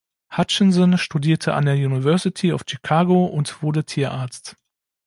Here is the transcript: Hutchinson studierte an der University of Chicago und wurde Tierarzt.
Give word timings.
Hutchinson 0.35 0.97
studierte 0.97 1.53
an 1.53 1.65
der 1.65 1.75
University 1.75 2.53
of 2.53 2.61
Chicago 2.67 3.25
und 3.27 3.61
wurde 3.61 3.85
Tierarzt. 3.85 4.55